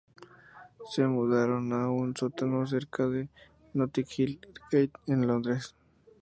[0.89, 3.29] Se mudaron a un sótano cerca de
[3.75, 4.39] Notting Hill
[4.71, 5.75] Gate en Londres.